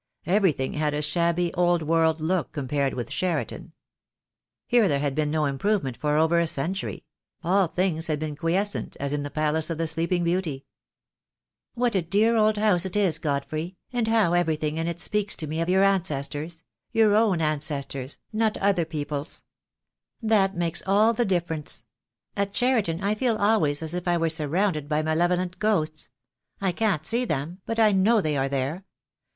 [0.25, 3.71] Everything had a shabby, old world look compared with Cheriton.
[4.65, 7.05] Here there had been no improvement for over a century;
[7.43, 10.65] all things had been quiescent as in the Palace of the Sleeping Beauty.
[11.75, 15.45] "What a dear old house it is, Godfrey, and how everything in it speaks to
[15.45, 19.43] me of your ancestors— your own ancestors— not other people's!
[20.19, 21.83] That makes all the difference.
[22.35, 26.09] At Cheriton I feel always as if I were sur rounded by malevolent ghosts.
[26.59, 28.83] I can't see them, but I know they are there.